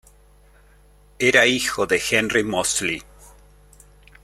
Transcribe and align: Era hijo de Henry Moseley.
Era 1.19 1.45
hijo 1.45 1.85
de 1.85 2.01
Henry 2.09 2.43
Moseley. 2.43 3.03